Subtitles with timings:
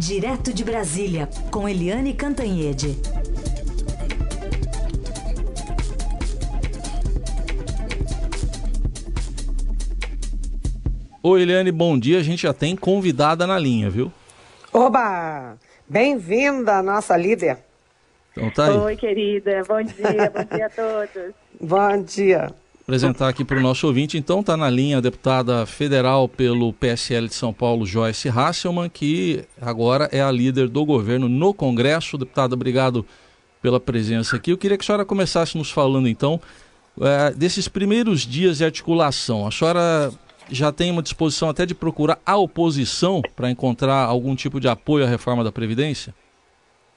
[0.00, 2.96] Direto de Brasília, com Eliane Cantanhede.
[11.22, 12.18] Oi, Eliane, bom dia.
[12.18, 14.10] A gente já tem convidada na linha, viu?
[14.72, 15.58] Oba!
[15.86, 17.58] Bem-vinda, nossa líder.
[18.32, 18.78] Então tá aí.
[18.78, 19.62] Oi, querida.
[19.68, 21.34] Bom dia, bom dia a todos.
[21.60, 22.54] Bom dia.
[22.90, 27.28] Apresentar aqui para o nosso ouvinte, então, está na linha a deputada federal pelo PSL
[27.28, 32.18] de São Paulo, Joyce Hasselman, que agora é a líder do governo no Congresso.
[32.18, 33.06] Deputada, obrigado
[33.62, 34.50] pela presença aqui.
[34.50, 36.40] Eu queria que a senhora começasse nos falando, então,
[37.00, 39.46] é, desses primeiros dias de articulação.
[39.46, 40.10] A senhora
[40.50, 45.04] já tem uma disposição até de procurar a oposição para encontrar algum tipo de apoio
[45.04, 46.12] à reforma da Previdência?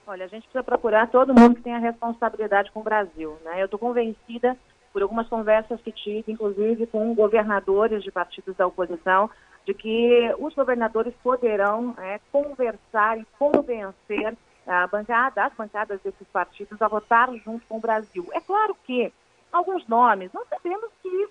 [0.07, 3.37] Olha, a gente precisa procurar todo mundo que tem a responsabilidade com o Brasil.
[3.45, 3.61] Né?
[3.61, 4.57] Eu estou convencida,
[4.93, 9.29] por algumas conversas que tive, inclusive com governadores de partidos da oposição,
[9.65, 16.81] de que os governadores poderão é, conversar e convencer a bancada, as bancadas desses partidos
[16.81, 18.27] a votar junto com o Brasil.
[18.33, 19.11] É claro que
[19.51, 21.27] alguns nomes nós sabemos que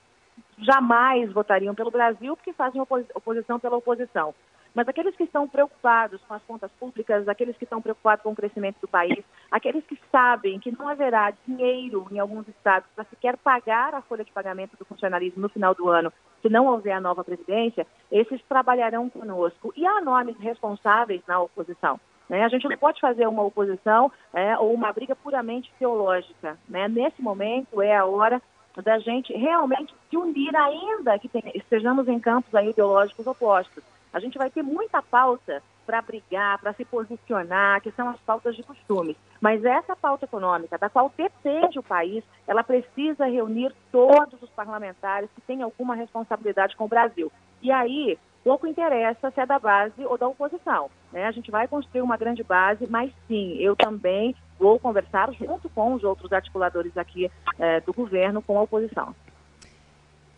[0.59, 2.83] jamais votariam pelo Brasil porque fazem
[3.15, 4.35] oposição pela oposição.
[4.75, 8.37] Mas aqueles que estão preocupados com as contas públicas, aqueles que estão preocupados com o
[8.37, 13.37] crescimento do país, aqueles que sabem que não haverá dinheiro em alguns estados para sequer
[13.37, 17.01] pagar a folha de pagamento do funcionalismo no final do ano, se não houver a
[17.01, 19.73] nova presidência, esses trabalharão conosco.
[19.77, 22.01] E há nomes responsáveis na oposição.
[22.29, 22.43] Né?
[22.43, 26.59] A gente não pode fazer uma oposição é, ou uma briga puramente teológica.
[26.69, 26.89] Né?
[26.89, 28.41] Nesse momento é a hora
[28.83, 33.85] da gente realmente se unir, ainda que tem, estejamos em campos ideológicos opostos.
[34.13, 38.55] A gente vai ter muita pauta para brigar, para se posicionar, que são as pautas
[38.55, 39.17] de costumes.
[39.41, 45.29] Mas essa pauta econômica, da qual depende o país, ela precisa reunir todos os parlamentares
[45.35, 47.33] que têm alguma responsabilidade com o Brasil.
[47.61, 50.91] E aí, pouco interessa se é da base ou da oposição.
[51.13, 51.27] Né?
[51.27, 55.95] A gente vai construir uma grande base, mas sim, eu também vou conversar junto com
[55.95, 59.15] os outros articuladores aqui é, do governo com a oposição.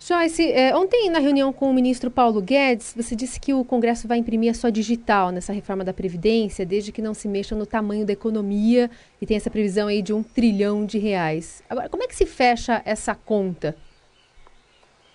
[0.06, 4.06] Joyce, é, ontem na reunião com o ministro Paulo Guedes, você disse que o Congresso
[4.06, 7.64] vai imprimir a sua digital nessa reforma da Previdência, desde que não se mexa no
[7.64, 11.64] tamanho da economia e tem essa previsão aí de um trilhão de reais.
[11.70, 13.74] Agora, como é que se fecha essa conta?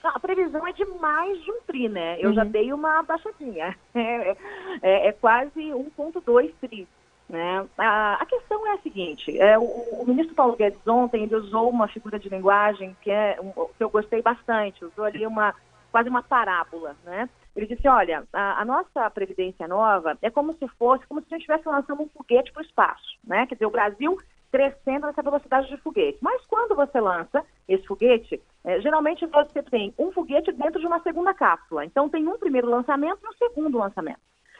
[0.04, 2.18] A previsão é de mais de um tri, né?
[2.20, 2.36] Eu uhum.
[2.36, 3.78] já dei uma baixadinha.
[3.94, 4.36] É,
[4.82, 6.88] é, é quase 1,2 tri.
[7.30, 7.64] Né?
[7.78, 11.70] A, a, questão é a seguinte: é, o, o, ministro Paulo Guedes ontem ele usou
[11.70, 15.54] uma figura de linguagem que, é, um, que eu gostei bastante, usou ali uma
[15.92, 16.96] quase uma parábola.
[17.04, 17.30] Né?
[17.56, 21.38] Ele disse: olha, a, a, nossa Previdência Nova é como se fosse, como se a
[21.38, 23.18] gente estivesse lançando um foguete para o espaço.
[23.24, 23.46] Né?
[23.46, 24.18] Quer dizer, o Brasil
[24.52, 26.18] crescendo nessa velocidade de foguete.
[26.22, 31.00] Mas quando você lança esse foguete, é, geralmente você tem um foguete dentro de uma
[31.02, 31.86] segunda cápsula.
[31.86, 34.20] Então tem um primeiro lançamento e um segundo lançamento.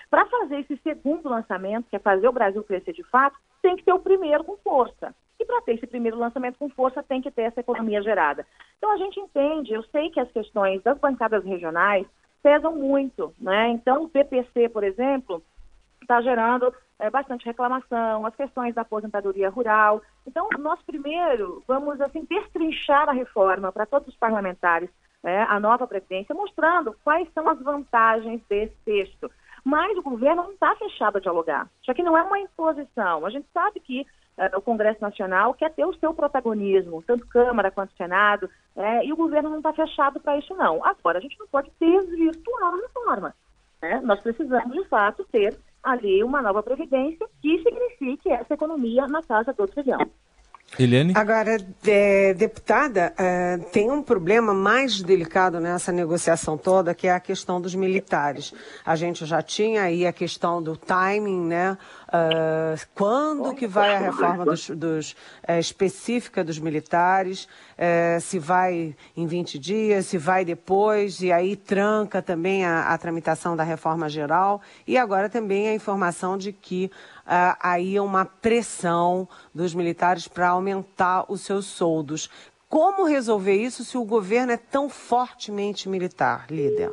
[0.10, 3.84] Para fazer esse segundo lançamento, que é fazer o Brasil crescer de fato, tem que
[3.84, 5.14] ter o primeiro com força.
[5.40, 8.46] E para ter esse primeiro lançamento com força, tem que ter essa economia gerada.
[8.78, 12.08] Então a gente entende, eu sei que as questões das bancadas regionais
[12.42, 13.70] pesam muito, né?
[13.70, 15.44] Então o PPC, por exemplo,
[16.02, 20.02] está gerando é, bastante reclamação, as questões da aposentadoria rural.
[20.26, 24.90] Então, nós primeiro vamos assim destrinchar a reforma para todos os parlamentares,
[25.24, 29.32] né, a nova Previdência, mostrando quais são as vantagens desse texto.
[29.70, 31.70] Mas o governo não está fechado a dialogar.
[31.84, 33.24] Já que não é uma imposição.
[33.24, 34.04] A gente sabe que
[34.36, 39.14] é, o Congresso Nacional quer ter o seu protagonismo, tanto Câmara quanto Senado, é, e
[39.14, 40.84] o governo não está fechado para isso, não.
[40.84, 43.36] Agora, a gente não pode desvirtuar a reforma.
[43.80, 44.02] Né?
[44.04, 49.54] Nós precisamos, de fato, ter ali uma nova previdência que signifique essa economia na casa
[49.54, 50.10] do trilhão.
[50.78, 51.14] Eliane?
[51.16, 51.58] Agora,
[51.88, 57.60] é, deputada, é, tem um problema mais delicado nessa negociação toda, que é a questão
[57.60, 58.54] dos militares.
[58.86, 61.78] A gente já tinha aí a questão do timing, né?
[62.10, 65.16] Uh, quando que vai a reforma dos, dos
[65.48, 67.48] é, específica dos militares?
[67.78, 72.98] É, se vai em 20 dias, se vai depois, e aí tranca também a, a
[72.98, 74.60] tramitação da reforma geral.
[74.88, 76.90] E agora também a informação de que
[77.28, 82.28] uh, aí uma pressão dos militares para aumentar os seus soldos.
[82.68, 86.92] Como resolver isso se o governo é tão fortemente militar, líder?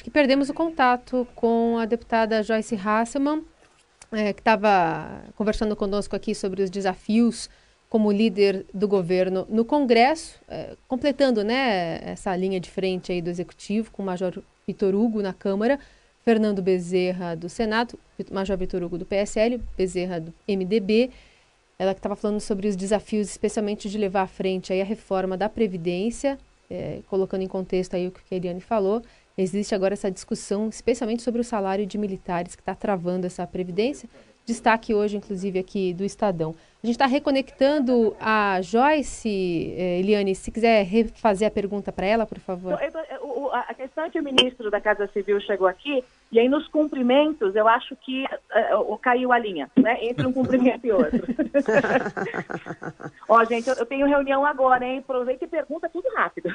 [0.00, 3.44] Acho que perdemos o contato com a deputada Joyce Hasselman,
[4.10, 7.50] é, que estava conversando conosco aqui sobre os desafios
[7.86, 13.28] como líder do governo no Congresso, é, completando né, essa linha de frente aí do
[13.28, 15.78] Executivo, com o Major Vitor Hugo na Câmara.
[16.24, 17.98] Fernando Bezerra do Senado,
[18.30, 21.10] Major Vitor Hugo do PSL, Bezerra do MDB.
[21.78, 25.36] Ela que estava falando sobre os desafios, especialmente de levar à frente aí a reforma
[25.36, 26.38] da Previdência,
[26.70, 29.02] é, colocando em contexto aí o que a Eliane falou,
[29.36, 34.08] existe agora essa discussão, especialmente sobre o salário de militares que está travando essa previdência.
[34.46, 36.54] Destaque hoje, inclusive, aqui do Estadão.
[36.82, 40.34] A gente está reconectando a Joyce, eh, Eliane.
[40.34, 42.72] Se quiser refazer a pergunta para ela, por favor.
[43.52, 47.56] A questão é que o ministro da Casa Civil chegou aqui e aí nos cumprimentos
[47.56, 49.98] eu acho que uh, caiu a linha, né?
[50.00, 51.20] Entre um cumprimento e outro.
[53.28, 54.98] Ó, gente, eu, eu, tenho reunião agora, hein?
[54.98, 56.54] Aproveita e pergunta tudo rápido.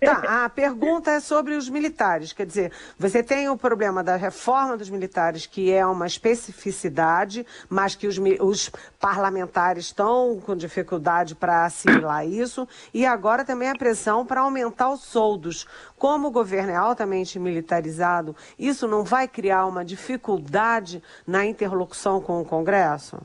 [0.00, 2.32] Tá, a pergunta é sobre os militares.
[2.32, 7.94] Quer dizer, você tem o problema da reforma dos militares, que é uma especificidade, mas
[7.94, 8.70] que os, os
[9.00, 12.66] parlamentares estão com dificuldade para assimilar isso.
[12.92, 15.66] E agora também a pressão para aumentar os soldos.
[16.04, 22.42] Como o governo é altamente militarizado, isso não vai criar uma dificuldade na interlocução com
[22.42, 23.16] o Congresso?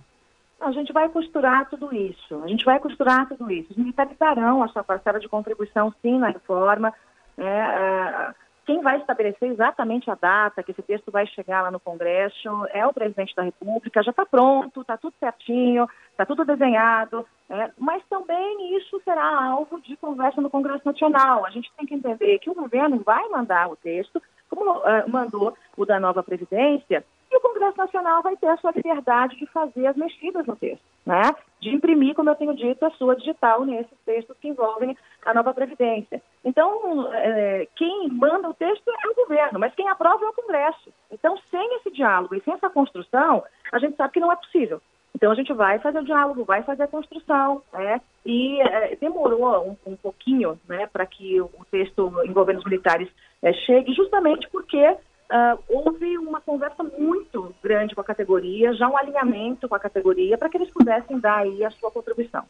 [0.61, 2.41] A gente vai costurar tudo isso.
[2.41, 3.71] A gente vai costurar tudo isso.
[3.71, 6.93] Os militares darão a sua parcela de contribuição, sim, na reforma.
[7.37, 8.33] É, é,
[8.69, 12.85] quem vai estabelecer exatamente a data que esse texto vai chegar lá no Congresso é
[12.85, 14.03] o presidente da República.
[14.03, 17.25] Já está pronto, está tudo certinho, está tudo desenhado.
[17.49, 21.47] É, mas também isso será alvo de conversa no Congresso Nacional.
[21.47, 25.57] A gente tem que entender que o governo vai mandar o texto, como uh, mandou
[25.75, 29.85] o da nova Previdência, e o Congresso Nacional vai ter a sua liberdade de fazer
[29.87, 31.31] as mexidas no texto, né?
[31.59, 35.53] de imprimir, como eu tenho dito, a sua digital nesses textos que envolvem a nova
[35.53, 36.21] Previdência.
[36.43, 40.91] Então, é, quem manda o texto é o governo, mas quem aprova é o Congresso.
[41.11, 44.81] Então, sem esse diálogo e sem essa construção, a gente sabe que não é possível.
[45.13, 47.99] Então, a gente vai fazer o diálogo, vai fazer a construção, né?
[48.25, 53.09] E é, demorou um, um, pouquinho, né, para que o texto envolvendo os militares
[53.41, 54.95] é, chegue, justamente porque
[55.31, 60.37] Uh, houve uma conversa muito grande com a categoria, já um alinhamento com a categoria,
[60.37, 62.43] para que eles pudessem dar aí a sua contribuição.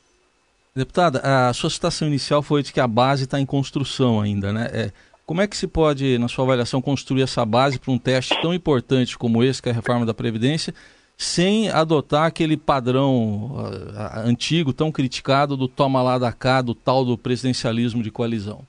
[0.74, 4.70] Deputada, a sua citação inicial foi de que a base está em construção ainda, né?
[4.72, 4.92] É,
[5.26, 8.54] como é que se pode, na sua avaliação, construir essa base para um teste tão
[8.54, 10.74] importante como esse, que é a reforma da Previdência,
[11.18, 17.04] sem adotar aquele padrão uh, antigo, tão criticado, do toma lá da cá, do tal
[17.04, 18.62] do presidencialismo de coalizão?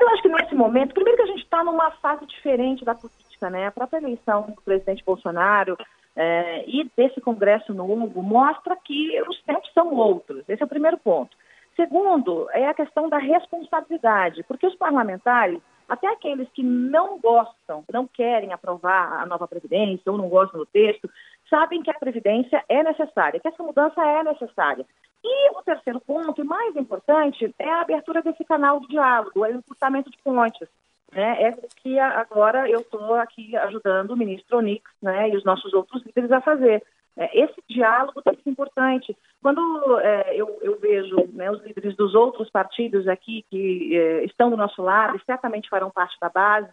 [0.00, 1.27] Eu acho que nesse momento, primeiro que
[1.58, 3.66] está numa fase diferente da política, né?
[3.66, 5.76] A própria eleição do presidente Bolsonaro
[6.14, 10.44] é, e desse Congresso novo mostra que os tempos são outros.
[10.48, 11.36] Esse é o primeiro ponto.
[11.74, 18.06] Segundo, é a questão da responsabilidade, porque os parlamentares, até aqueles que não gostam, não
[18.06, 21.10] querem aprovar a nova Previdência ou não gostam do texto,
[21.48, 24.86] sabem que a Previdência é necessária, que essa mudança é necessária.
[25.24, 29.50] E o terceiro ponto, e mais importante, é a abertura desse canal de diálogo, é
[29.50, 30.68] o encurtamento de pontes.
[31.12, 31.42] Né?
[31.42, 36.02] É que agora eu estou aqui ajudando o ministro Onix né, e os nossos outros
[36.04, 36.82] líderes a fazer.
[37.16, 39.16] É, esse diálogo tem ser importante.
[39.42, 44.50] Quando é, eu, eu, vejo né, os líderes dos outros partidos aqui que é, estão
[44.50, 46.70] do nosso lado e certamente farão parte da base,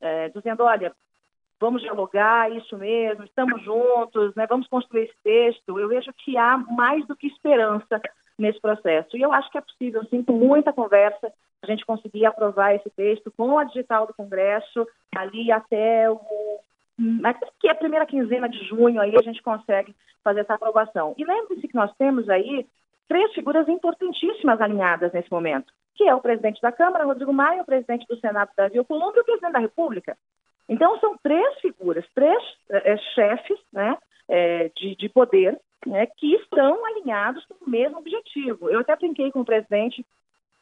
[0.00, 0.92] é, dizendo, olha,
[1.60, 6.58] vamos dialogar, isso mesmo, estamos juntos, né, vamos construir esse texto, eu vejo que há
[6.58, 8.00] mais do que esperança
[8.38, 9.16] nesse processo.
[9.16, 11.32] E eu acho que é possível, sim, com muita conversa,
[11.62, 16.20] a gente conseguir aprovar esse texto com a digital do Congresso ali até o
[17.58, 21.14] que é a primeira quinzena de junho aí a gente consegue fazer essa aprovação.
[21.18, 22.66] E lembre-se que nós temos aí
[23.08, 27.66] três figuras importantíssimas alinhadas nesse momento, que é o presidente da Câmara, Rodrigo Maia, o
[27.66, 30.16] presidente do Senado, Davi Alcolumbre, e o presidente da República.
[30.68, 33.98] Então, são três figuras, três é, chefes né,
[34.28, 38.68] é, de, de poder né, que estão alinhados com o mesmo objetivo.
[38.70, 40.04] Eu até brinquei com o presidente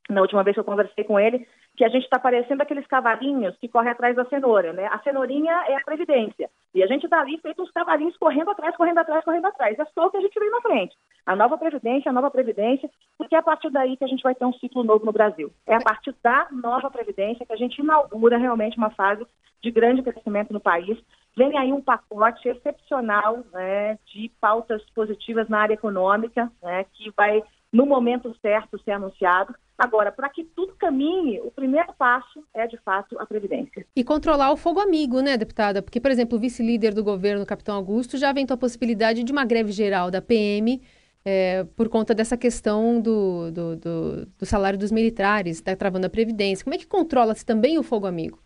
[0.08, 3.56] na última vez que eu conversei com ele, que a gente está parecendo aqueles cavalinhos
[3.58, 4.86] que correm atrás da cenoura, né?
[4.86, 6.50] A cenourinha é a previdência.
[6.74, 9.78] E a gente está ali feito uns cavalinhos correndo atrás, correndo atrás, correndo atrás.
[9.78, 10.94] É só o que a gente vê na frente.
[11.24, 14.34] A nova previdência, a nova previdência, porque é a partir daí que a gente vai
[14.34, 15.50] ter um ciclo novo no Brasil.
[15.66, 19.26] É a partir da nova previdência que a gente inaugura realmente uma fase
[19.62, 20.98] de grande crescimento no país.
[21.36, 27.42] Vem aí um pacote excepcional né, de pautas positivas na área econômica, né, que vai,
[27.72, 29.54] no momento certo, ser anunciado.
[29.78, 33.86] Agora, para que tudo caminhe, o primeiro passo é, de fato, a Previdência.
[33.96, 35.82] E controlar o fogo amigo, né, deputada?
[35.82, 39.44] Porque, por exemplo, o vice-líder do governo, Capitão Augusto, já aventou a possibilidade de uma
[39.44, 40.82] greve geral da PM
[41.24, 46.10] é, por conta dessa questão do, do, do, do salário dos militares, está travando a
[46.10, 46.64] Previdência.
[46.64, 48.38] Como é que controla-se também o fogo amigo?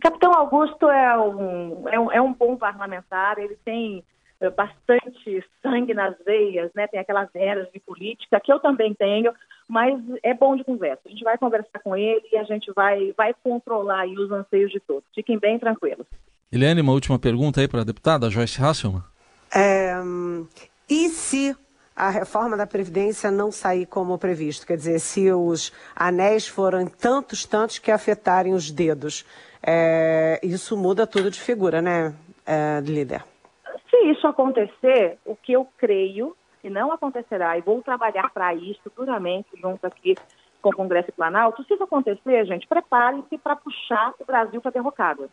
[0.00, 4.04] Capitão Augusto é um, é um, é um bom parlamentar, ele tem
[4.40, 6.86] eh, bastante sangue nas veias, né?
[6.86, 9.32] Tem aquelas eras de política que eu também tenho,
[9.68, 11.02] mas é bom de conversa.
[11.06, 14.78] A gente vai conversar com ele e a gente vai, vai controlar os anseios de
[14.78, 15.04] todos.
[15.14, 16.06] Fiquem bem tranquilos.
[16.52, 19.02] Eliane, uma última pergunta aí para a deputada Joyce Hasselman.
[19.54, 19.94] É,
[20.88, 21.56] e se
[21.94, 24.66] a reforma da Previdência não sair como previsto?
[24.66, 29.26] Quer dizer, se os anéis forem tantos, tantos que afetarem os dedos,
[29.70, 32.14] é, isso muda tudo de figura, né,
[32.46, 33.22] é, líder?
[33.90, 38.90] Se isso acontecer, o que eu creio que não acontecerá, e vou trabalhar para isso
[38.96, 40.14] duramente junto aqui
[40.62, 44.70] com o Congresso e Planalto, se isso acontecer, gente, prepare-se para puxar o Brasil para
[44.70, 45.28] a derrocada.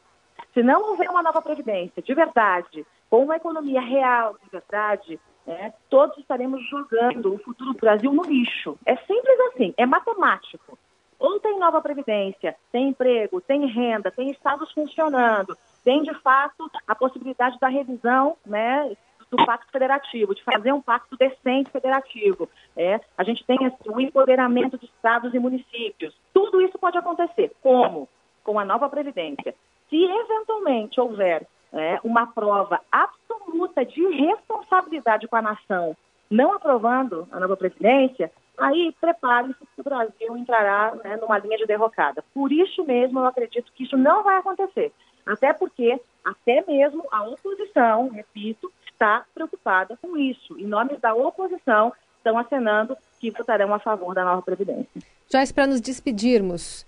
[0.54, 5.74] Se não houver uma nova previdência de verdade, com uma economia real de verdade, né,
[5.89, 8.77] todos estaremos jogando o futuro do Brasil no lixo.
[8.86, 10.77] É simples assim, é matemático.
[11.20, 16.96] Ou tem nova previdência, tem emprego, tem renda, tem estados funcionando, tem de fato a
[16.96, 18.96] possibilidade da revisão né,
[19.32, 22.50] do pacto federativo, de fazer um pacto decente federativo.
[22.76, 26.14] É, a gente tem assim, o empoderamento de estados e municípios.
[26.34, 27.52] Tudo isso pode acontecer.
[27.62, 28.08] Como?
[28.44, 29.56] Com a nova previdência.
[29.90, 35.96] Se eventualmente houver é, uma prova absoluta de responsabilidade com a nação
[36.30, 41.66] não aprovando a nova presidência, aí prepare-se que o Brasil entrará né, numa linha de
[41.66, 42.24] derrocada.
[42.34, 44.92] Por isso mesmo, eu acredito que isso não vai acontecer.
[45.26, 50.58] Até porque, até mesmo a oposição, repito, está preocupada com isso.
[50.60, 55.02] Em nome da oposição, estão acenando que votarão a favor da nova Previdência.
[55.32, 56.86] Joyce, para nos despedirmos,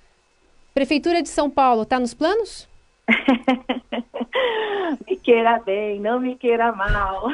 [0.78, 2.70] Prefeitura de São Paulo está nos planos?
[5.08, 7.30] me queira bem, não me queira mal.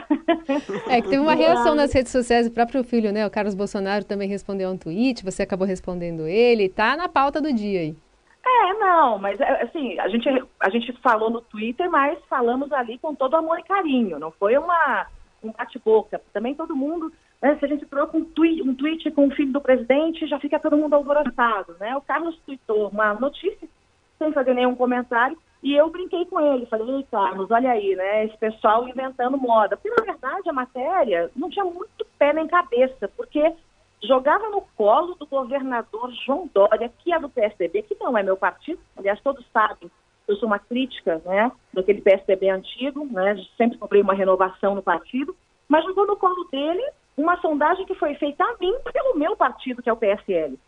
[0.88, 3.26] É que teve uma reação nas redes sociais, o próprio filho, né?
[3.26, 7.52] O Carlos Bolsonaro também respondeu um tweet, você acabou respondendo ele, tá na pauta do
[7.52, 7.96] dia aí.
[8.46, 10.28] É, não, mas é, assim, a gente,
[10.60, 14.58] a gente falou no Twitter, mas falamos ali com todo amor e carinho, não foi
[14.58, 15.08] uma,
[15.42, 16.22] um bate-boca.
[16.34, 17.12] Também todo mundo,
[17.42, 20.40] né, se a gente troca um tweet, um tweet com o filho do presidente, já
[20.40, 21.96] fica todo mundo alvoroçado, né?
[21.96, 23.68] O Carlos tweetou uma notícia
[24.20, 28.26] sem fazer nenhum comentário, e eu brinquei com ele, falei, ei, Carlos, olha aí, né,
[28.26, 29.78] esse pessoal inventando moda.
[29.78, 33.54] Porque, na verdade, a matéria não tinha muito pé nem cabeça, porque
[34.04, 38.36] jogava no colo do governador João Dória, que é do PSDB, que não é meu
[38.36, 39.90] partido, aliás, todos sabem,
[40.28, 45.34] eu sou uma crítica, né, daquele PSDB antigo, né, sempre comprei uma renovação no partido,
[45.70, 46.84] mas jogou no colo dele
[47.16, 50.60] uma sondagem que foi feita a mim pelo meu partido, que é o PSL.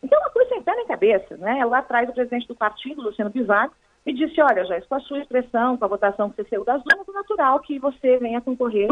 [0.00, 3.30] Então, uma coisa sem pé nem cabeça, né, lá atrás o presidente do partido, Luciano
[3.30, 3.68] Bivar,
[4.06, 6.82] e disse, olha, Joyce, com a sua expressão, com a votação que você saiu das
[6.84, 8.88] urnas, é natural que você venha concorrer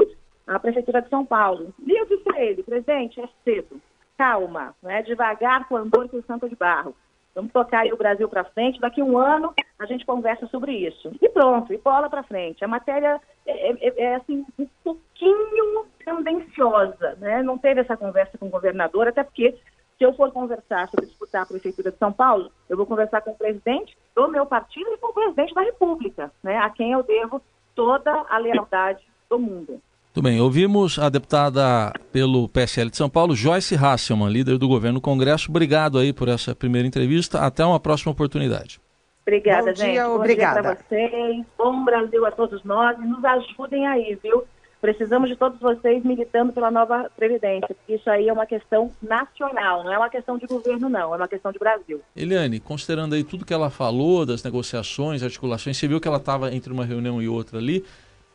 [0.46, 1.74] à Prefeitura de São Paulo.
[1.86, 3.80] E eu disse ele, presidente, é cedo,
[4.16, 5.02] calma, né?
[5.02, 6.94] devagar com o andor com o santo de barro.
[7.34, 11.10] Vamos tocar o Brasil para frente, daqui um ano a gente conversa sobre isso.
[11.20, 12.62] E pronto, e bola para frente.
[12.62, 17.42] A matéria é, é, é, assim, um pouquinho tendenciosa, né?
[17.42, 19.56] Não teve essa conversa com o governador, até porque
[20.02, 23.30] se eu for conversar sobre disputar a Prefeitura de São Paulo, eu vou conversar com
[23.30, 27.04] o presidente do meu partido e com o presidente da República, né, a quem eu
[27.04, 27.40] devo
[27.72, 29.80] toda a lealdade do mundo.
[30.14, 34.94] Muito bem, ouvimos a deputada pelo PSL de São Paulo, Joyce Hasselman, líder do governo
[34.94, 35.48] no Congresso.
[35.48, 37.38] Obrigado aí por essa primeira entrevista.
[37.38, 38.80] Até uma próxima oportunidade.
[39.22, 39.92] Obrigada, Bom gente.
[39.92, 40.60] Dia, Bom obrigada.
[40.60, 41.46] dia para vocês.
[41.56, 44.44] Bom Brasil a todos nós e nos ajudem aí, viu?
[44.82, 49.84] Precisamos de todos vocês militando pela nova Previdência, porque isso aí é uma questão nacional,
[49.84, 52.00] não é uma questão de governo, não, é uma questão de Brasil.
[52.16, 56.52] Eliane, considerando aí tudo que ela falou, das negociações, articulações, você viu que ela estava
[56.52, 57.84] entre uma reunião e outra ali,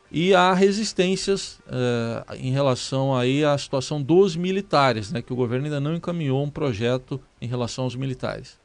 [0.10, 5.66] e há resistências uh, em relação aí à situação dos militares, né, que o governo
[5.66, 8.58] ainda não encaminhou um projeto em relação aos militares.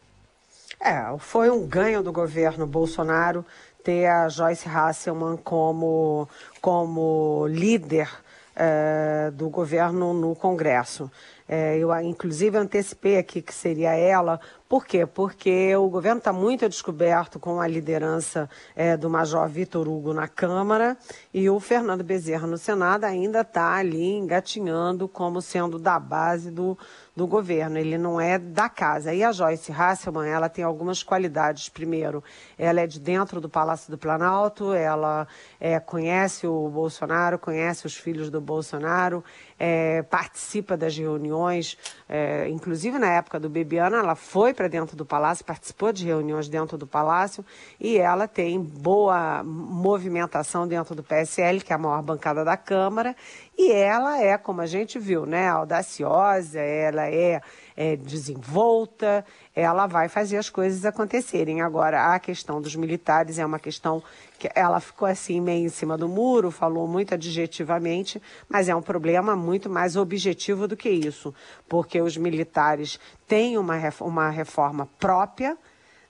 [0.81, 3.45] É, foi um ganho do governo Bolsonaro
[3.83, 6.29] ter a Joyce Hasselman como,
[6.61, 8.09] como líder
[8.55, 11.11] é, do governo no Congresso.
[11.49, 14.41] É, eu, inclusive, antecipei aqui que seria ela.
[14.69, 15.05] Por quê?
[15.05, 20.27] Porque o governo está muito descoberto com a liderança é, do Major Vitor Hugo na
[20.27, 20.97] Câmara
[21.35, 26.79] e o Fernando Bezerra no Senado ainda está ali engatinhando como sendo da base do,
[27.15, 29.13] do governo, ele não é da casa.
[29.13, 31.69] E a Joyce Hasselman, ela tem algumas qualidades.
[31.69, 32.25] Primeiro,
[32.59, 35.29] ela é de dentro do Palácio do Planalto, ela
[35.61, 39.23] é, conhece o Bolsonaro, conhece os filhos do Bolsonaro,
[39.59, 41.77] é, participa das reuniões,
[42.09, 46.49] é, inclusive na época do Bebiana, ela foi para dentro do palácio, participou de reuniões
[46.49, 47.45] dentro do palácio
[47.79, 53.15] e ela tem boa movimentação dentro do PSL, que é a maior bancada da Câmara,
[53.57, 57.41] e ela é, como a gente viu, né, audaciosa, ela é,
[57.77, 61.61] é desenvolta, ela vai fazer as coisas acontecerem.
[61.61, 64.03] Agora, a questão dos militares é uma questão
[64.39, 68.83] que ela ficou assim meio em cima do muro, falou muito adjetivamente, mas é um
[68.83, 71.35] problema muito mais objetivo do que isso,
[71.69, 75.57] porque os militares têm uma, uma reforma própria,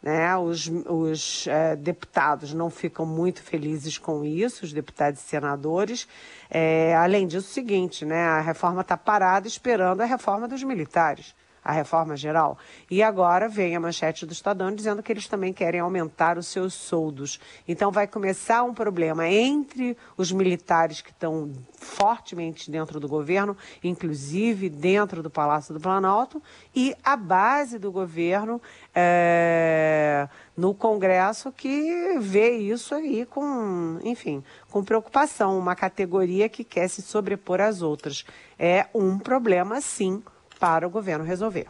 [0.03, 0.37] né?
[0.37, 6.09] Os, os é, deputados não ficam muito felizes com isso, os deputados e senadores.
[6.51, 8.25] É, além disso, o seguinte, né?
[8.25, 11.35] a reforma está parada esperando a reforma dos militares.
[11.65, 12.59] A reforma geral.
[12.91, 16.75] E agora vem a manchete do Estadão dizendo que eles também querem aumentar os seus
[16.75, 17.39] soldos.
[17.69, 24.69] Então vai começar um problema entre os militares que estão fortemente dentro do governo, inclusive
[24.69, 26.43] dentro do Palácio do Planalto,
[26.75, 28.61] e a base do governo
[28.95, 36.89] é, no Congresso que vê isso aí com, enfim, com preocupação, uma categoria que quer
[36.89, 38.25] se sobrepor às outras.
[38.59, 40.23] É um problema, sim,
[40.63, 41.67] para o governo resolver.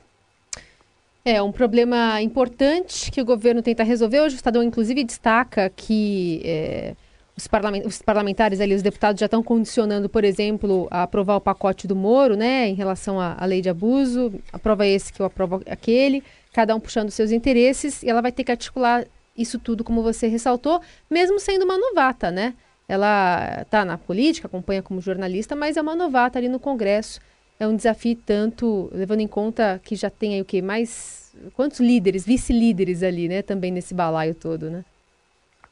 [1.25, 4.20] É um problema importante que o governo tenta resolver.
[4.20, 6.94] Hoje o Estadão, inclusive, destaca que é,
[7.34, 11.40] os, parlament os, parlamentares ali, os deputados já estão condicionando, por exemplo, a aprovar o
[11.40, 14.30] pacote do Moro, né, em relação à, lei de abuso.
[14.52, 16.22] Aprova esse que eu aprovo aquele,
[16.52, 20.26] cada um puxando seus interesses, e ela vai ter que articular isso tudo, como você
[20.26, 22.52] ressaltou, mesmo sendo uma novata, né?
[22.87, 27.20] Ela está na política, acompanha como jornalista, mas é uma novata ali no Congresso
[27.62, 30.61] é um desafio tanto, levando em conta que já tem aí o quê?
[30.61, 33.40] Mais quantos líderes, vice-líderes ali, né?
[33.40, 34.85] Também nesse balaio todo, né?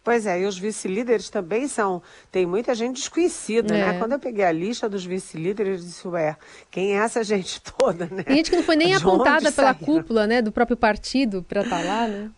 [0.04, 2.00] Pois é, e os vice-líderes também são.
[2.30, 3.80] Tem muita gente desconhecida, né?
[3.80, 3.86] é.
[3.92, 3.98] né?
[3.98, 6.36] Quando eu peguei a lista dos vice-líderes, eu disse, ué,
[6.70, 8.22] quem é essa gente toda, né?
[8.22, 10.40] Tem gente que não foi nem apontada pela cúpula, né?
[10.40, 12.30] Do próprio partido para estar tá lá, né?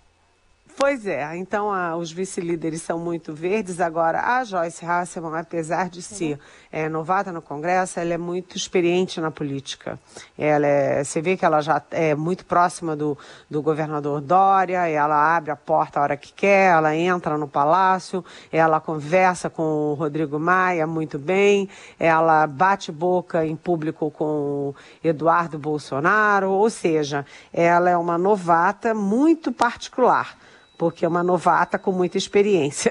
[0.82, 3.80] Pois é, então a, os vice-líderes são muito verdes.
[3.80, 6.40] Agora, a Joyce Hasselman, apesar de ser
[6.72, 9.96] é, novata no Congresso, ela é muito experiente na política.
[10.36, 13.16] Ela é, você vê que ela já é muito próxima do,
[13.48, 18.24] do governador Dória, ela abre a porta a hora que quer, ela entra no palácio,
[18.50, 24.74] ela conversa com o Rodrigo Maia muito bem, ela bate boca em público com o
[25.04, 30.36] Eduardo Bolsonaro, ou seja, ela é uma novata muito particular
[30.82, 32.90] porque é uma novata com muita experiência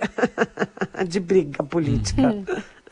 [1.06, 2.22] de briga política.
[2.22, 2.46] Uhum.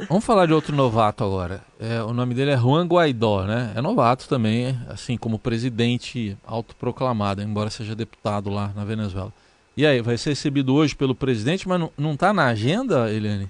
[0.09, 1.61] Vamos falar de outro novato agora.
[1.79, 3.71] É, o nome dele é Juan Guaidó, né?
[3.77, 9.31] É novato também, assim como presidente autoproclamado, embora seja deputado lá na Venezuela.
[9.77, 13.49] E aí, vai ser recebido hoje pelo presidente, mas não está na agenda, Eliane?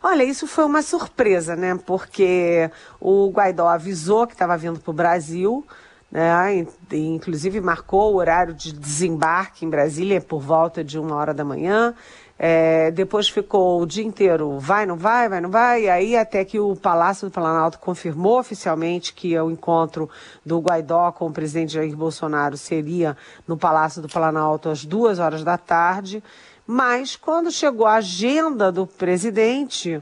[0.00, 1.76] Olha, isso foi uma surpresa, né?
[1.84, 5.66] Porque o Guaidó avisou que estava vindo para o Brasil,
[6.10, 6.66] né?
[6.92, 11.94] Inclusive marcou o horário de desembarque em Brasília por volta de uma hora da manhã.
[12.40, 16.44] É, depois ficou o dia inteiro, vai, não vai, vai, não vai, e aí até
[16.44, 20.08] que o Palácio do Planalto confirmou oficialmente que o encontro
[20.46, 25.42] do Guaidó com o presidente Jair Bolsonaro seria no Palácio do Planalto às duas horas
[25.42, 26.22] da tarde,
[26.64, 30.00] mas quando chegou a agenda do presidente,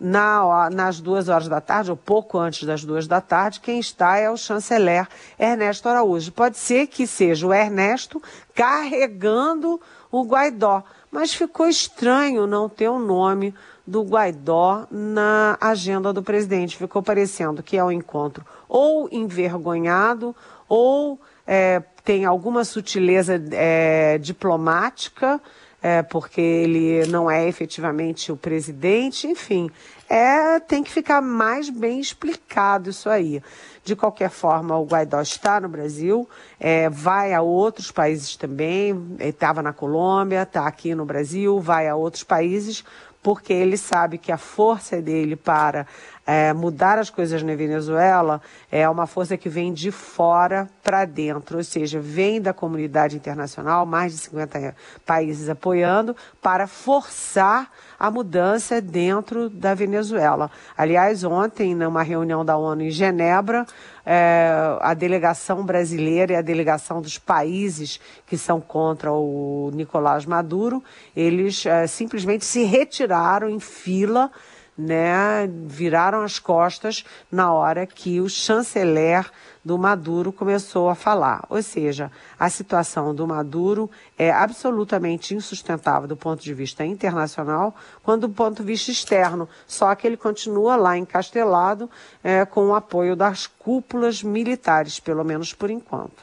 [0.00, 4.16] na, nas duas horas da tarde, ou pouco antes das duas da tarde, quem está
[4.16, 5.08] é o chanceler
[5.38, 6.32] Ernesto Araújo.
[6.32, 8.22] Pode ser que seja o Ernesto
[8.54, 9.80] carregando
[10.10, 13.54] o Guaidó, mas ficou estranho não ter o nome
[13.86, 16.76] do Guaidó na agenda do presidente.
[16.76, 20.36] Ficou parecendo que é um encontro ou envergonhado
[20.68, 25.40] ou é, tem alguma sutileza é, diplomática
[25.80, 29.70] é, porque ele não é efetivamente o presidente, enfim,
[30.08, 33.42] é, tem que ficar mais bem explicado isso aí.
[33.84, 39.62] De qualquer forma, o Guaidó está no Brasil, é, vai a outros países também, estava
[39.62, 42.84] na Colômbia, está aqui no Brasil, vai a outros países,
[43.28, 45.86] porque ele sabe que a força dele para
[46.26, 48.40] é, mudar as coisas na Venezuela
[48.72, 53.84] é uma força que vem de fora para dentro, ou seja, vem da comunidade internacional,
[53.84, 60.50] mais de 50 países apoiando, para forçar a mudança dentro da Venezuela.
[60.76, 63.66] Aliás, ontem, numa reunião da ONU em Genebra,
[64.06, 70.82] é, a delegação brasileira e a delegação dos países que são contra o Nicolás Maduro,
[71.16, 74.30] eles é, simplesmente se retiraram em fila
[74.78, 79.28] né, viraram as costas na hora que o chanceler
[79.64, 81.44] do Maduro começou a falar.
[81.50, 88.28] Ou seja, a situação do Maduro é absolutamente insustentável do ponto de vista internacional, quanto
[88.28, 89.48] do ponto de vista externo.
[89.66, 91.90] Só que ele continua lá encastelado
[92.22, 96.22] é, com o apoio das cúpulas militares, pelo menos por enquanto.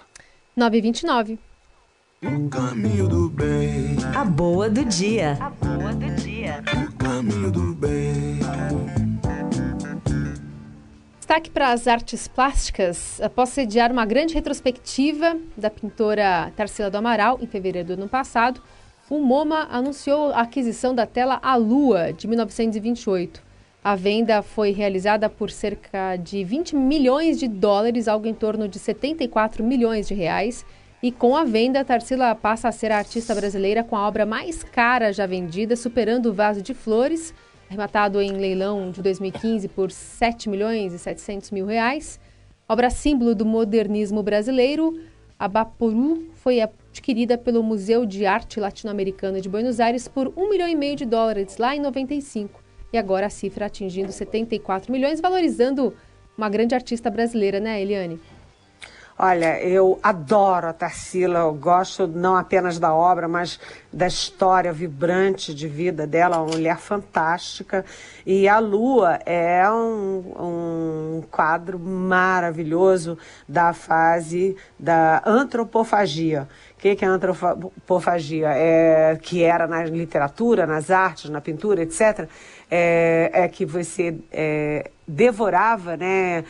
[0.55, 1.37] 929.
[2.23, 3.97] O caminho do bem.
[4.15, 5.37] A boa do dia.
[5.41, 6.34] A boa do dia.
[6.55, 8.39] O caminho do bem.
[11.17, 13.19] Destaque para as artes plásticas.
[13.19, 18.61] Após sediar uma grande retrospectiva da pintora Tarsila do Amaral em fevereiro do ano passado,
[19.09, 23.43] o MoMA anunciou a aquisição da tela A Lua, de 1928.
[23.83, 28.79] A venda foi realizada por cerca de 20 milhões de dólares, algo em torno de
[28.79, 30.65] 74 milhões de reais,
[31.05, 34.63] e com a venda, Tarsila passa a ser a artista brasileira com a obra mais
[34.63, 37.31] cara já vendida, superando o Vaso de Flores,
[37.69, 42.19] arrematado em leilão de 2015 por 7 milhões e 700 mil reais.
[42.67, 44.99] Obra símbolo do modernismo brasileiro,
[45.37, 50.67] a Baporu foi adquirida pelo Museu de Arte Latino-Americana de Buenos Aires por um milhão
[50.67, 55.93] e meio de dólares lá em 95 e agora a cifra atingindo 74 milhões, valorizando
[56.35, 58.19] uma grande artista brasileira, né, Eliane?
[59.17, 63.57] Olha, eu adoro a Tarsila, eu gosto não apenas da obra, mas
[63.91, 67.85] da história vibrante de vida dela, uma mulher fantástica.
[68.25, 76.45] E a Lua é um, um quadro maravilhoso da fase da antropofagia.
[76.77, 78.49] O que, que é antropofagia?
[78.49, 82.27] É, que era na literatura, nas artes, na pintura, etc.
[82.69, 86.43] É, é que você é, devorava, né,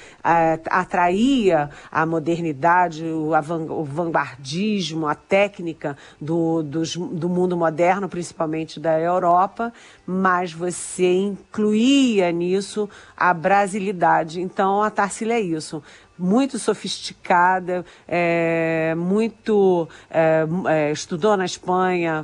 [0.70, 9.00] atraía a modernidade, o, o vanguardismo, a técnica do, dos, do mundo moderno, principalmente da
[9.00, 9.74] Europa,
[10.06, 14.42] mas você incluía nisso a brasilidade.
[14.42, 15.84] Então a Tarsila é isso
[16.17, 22.23] muito sofisticada, é, muito é, é, estudou na Espanha,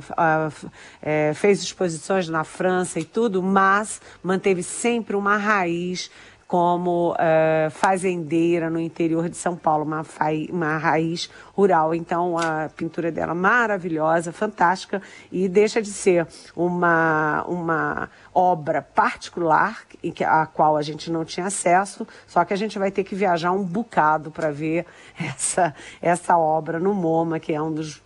[1.00, 6.10] é, fez exposições na França e tudo, mas manteve sempre uma raiz
[6.52, 10.04] como uh, fazendeira no interior de São Paulo, uma,
[10.50, 11.94] uma raiz rural.
[11.94, 19.78] Então, a pintura dela maravilhosa, fantástica, e deixa de ser uma, uma obra particular,
[20.26, 23.50] a qual a gente não tinha acesso, só que a gente vai ter que viajar
[23.50, 24.84] um bocado para ver
[25.18, 28.02] essa, essa obra no MoMA, que é um dos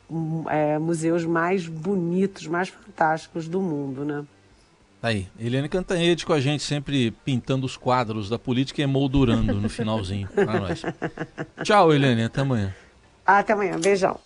[0.49, 4.25] é, museus mais bonitos, mais fantásticos do mundo, né?
[5.03, 9.69] Aí, Eliane Cantanhede com a gente, sempre pintando os quadros da política e emoldurando no
[9.69, 10.29] finalzinho.
[11.63, 12.75] Tchau, Eliane, até amanhã.
[13.25, 14.19] Até amanhã, beijão.